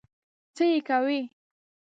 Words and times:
څه 0.55 0.63
یې 0.71 0.79
کوې؟ 0.87 1.19